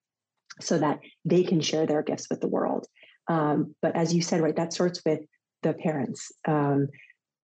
[0.61, 2.88] so that they can share their gifts with the world.
[3.28, 5.20] Um, but as you said, right, that starts with
[5.63, 6.88] the parents um,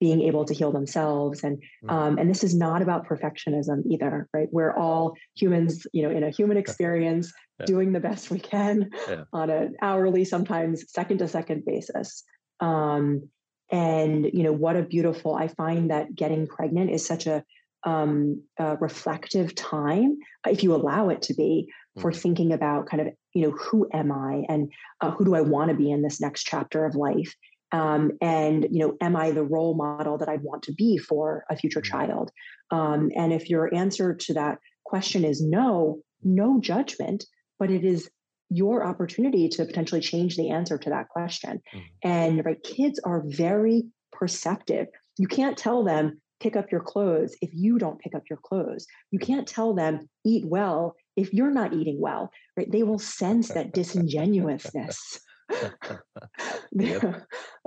[0.00, 1.90] being able to heal themselves, and mm-hmm.
[1.90, 4.48] um, and this is not about perfectionism either, right?
[4.50, 7.66] We're all humans, you know, in a human experience, yeah.
[7.66, 9.24] doing the best we can yeah.
[9.32, 12.24] on an hourly, sometimes second to second basis.
[12.60, 13.28] Um,
[13.72, 15.34] and you know, what a beautiful!
[15.34, 17.42] I find that getting pregnant is such a
[17.84, 18.42] um,
[18.80, 21.68] reflective time, if you allow it to be,
[22.00, 22.20] for mm-hmm.
[22.20, 25.70] thinking about kind of you know who am i and uh, who do i want
[25.70, 27.34] to be in this next chapter of life
[27.72, 31.44] um, and you know am i the role model that i'd want to be for
[31.50, 31.98] a future mm-hmm.
[31.98, 32.30] child
[32.70, 37.24] um, and if your answer to that question is no no judgment
[37.58, 38.10] but it is
[38.52, 41.86] your opportunity to potentially change the answer to that question mm-hmm.
[42.02, 44.86] and right kids are very perceptive
[45.18, 48.86] you can't tell them pick up your clothes if you don't pick up your clothes
[49.10, 53.48] you can't tell them eat well if you're not eating well, right, they will sense
[53.48, 55.20] that disingenuousness.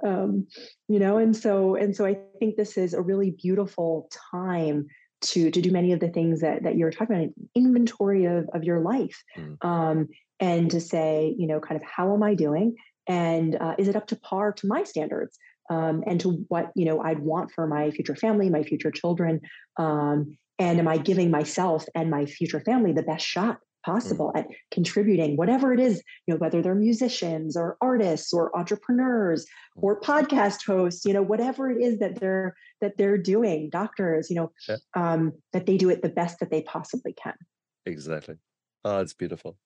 [0.04, 0.48] um,
[0.88, 4.88] you know, and so and so I think this is a really beautiful time
[5.22, 8.64] to to do many of the things that that you're talking about, inventory of of
[8.64, 9.64] your life, mm.
[9.64, 10.08] um,
[10.40, 12.76] and to say, you know, kind of how am I doing,
[13.08, 15.38] and uh, is it up to par to my standards?
[15.68, 19.42] Um, and to what you know I'd want for my future family, my future children,
[19.78, 24.40] um, and am i giving myself and my future family the best shot possible mm.
[24.40, 30.00] at contributing whatever it is you know whether they're musicians or artists or entrepreneurs or
[30.00, 34.52] podcast hosts you know whatever it is that they're that they're doing doctors you know
[34.68, 34.78] yeah.
[34.96, 37.36] um, that they do it the best that they possibly can
[37.86, 38.36] exactly
[38.84, 39.58] oh it's beautiful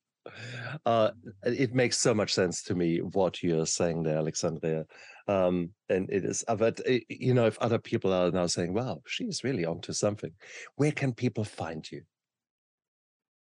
[0.86, 1.12] uh,
[1.44, 4.86] it makes so much sense to me what you're saying there, Alexandria.
[5.28, 8.74] Um, and it is, uh, but eh, you know, if other people are now saying,
[8.74, 10.32] "Wow, she's really onto something,"
[10.76, 12.02] where can people find you?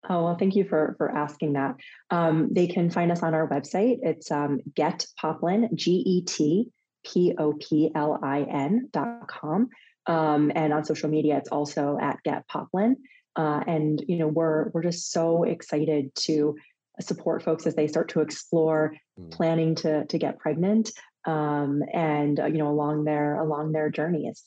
[0.10, 1.76] Oh well, thank you for for asking that.
[2.10, 4.00] Um, they can find us on our website.
[4.02, 6.70] It's um, Get Poplin, G E T
[7.06, 9.70] P O P L I N dot com,
[10.08, 12.98] um, and on social media, it's also at Get Poplin.
[13.36, 16.56] Uh, and you know we're we're just so excited to
[17.00, 19.32] support folks as they start to explore mm.
[19.32, 20.92] planning to to get pregnant
[21.26, 24.44] um, and uh, you know along their along their journeys.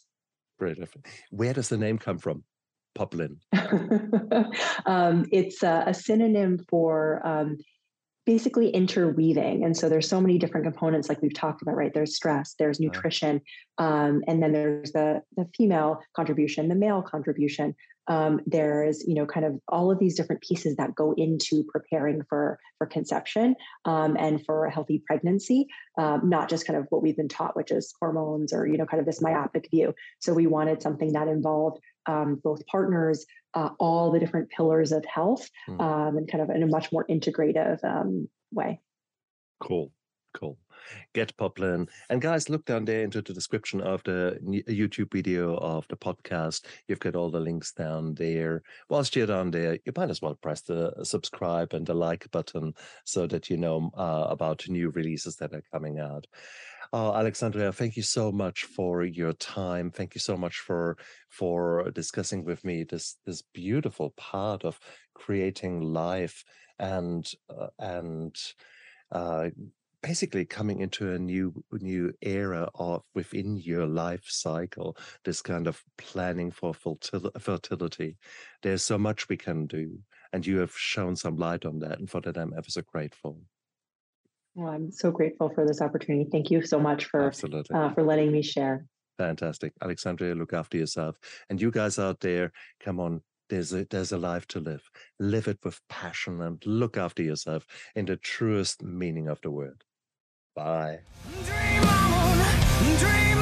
[0.58, 1.06] Different.
[1.30, 2.44] Where does the name come from?
[2.94, 3.36] Poplin.
[4.86, 7.58] um, it's a, a, synonym for um,
[8.24, 9.64] basically interweaving.
[9.64, 11.92] And so there's so many different components, like we've talked about, right?
[11.92, 13.42] There's stress, there's nutrition,
[13.78, 17.74] um, and then there's the the female contribution, the male contribution.
[18.08, 22.22] Um, there's you know kind of all of these different pieces that go into preparing
[22.28, 25.66] for for conception um, and for a healthy pregnancy
[25.98, 28.86] um, not just kind of what we've been taught which is hormones or you know
[28.86, 29.94] kind of this myopic view.
[30.20, 35.04] So we wanted something that involved um, both partners uh, all the different pillars of
[35.04, 36.16] health mm.
[36.16, 38.80] and kind of in a much more integrative um, way.
[39.60, 39.90] Cool
[40.36, 40.58] cool
[41.14, 41.88] get Poplin.
[42.10, 46.64] And guys, look down there into the description of the YouTube video of the podcast.
[46.88, 48.62] You've got all the links down there.
[48.88, 52.74] Whilst you're down there, you might as well press the subscribe and the like button
[53.04, 56.26] so that you know uh, about new releases that are coming out.
[56.92, 59.90] Uh, Alexandria, thank you so much for your time.
[59.90, 60.96] Thank you so much for
[61.28, 64.78] for discussing with me this this beautiful part of
[65.14, 66.44] creating life
[66.78, 68.36] and uh, and
[69.10, 69.48] uh,
[70.06, 75.82] basically coming into a new new era of within your life cycle this kind of
[75.98, 78.16] planning for fertility.
[78.62, 79.98] There's so much we can do
[80.32, 83.40] and you have shown some light on that and for that i'm ever so grateful.
[84.54, 86.28] Well, i'm so grateful for this opportunity.
[86.30, 87.74] Thank you so much for Absolutely.
[87.76, 88.86] Uh, for letting me share.
[89.18, 89.72] Fantastic.
[89.82, 91.16] Alexandria look after yourself.
[91.50, 94.88] And you guys out there come on there's a there's a life to live.
[95.18, 99.82] Live it with passion and look after yourself in the truest meaning of the word
[100.56, 100.98] bye.
[101.44, 103.35] Dream on, dream